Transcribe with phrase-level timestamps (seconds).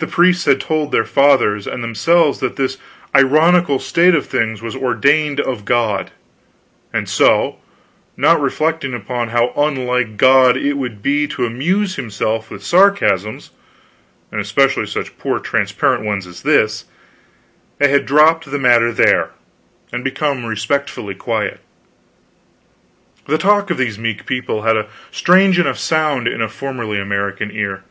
[0.00, 2.78] The priests had told their fathers and themselves that this
[3.14, 6.10] ironical state of things was ordained of God;
[6.92, 7.58] and so,
[8.16, 13.52] not reflecting upon how unlike God it would be to amuse himself with sarcasms,
[14.32, 16.84] and especially such poor transparent ones as this,
[17.78, 19.30] they had dropped the matter there
[19.92, 21.60] and become respectfully quiet.
[23.28, 27.52] The talk of these meek people had a strange enough sound in a formerly American
[27.52, 27.84] ear.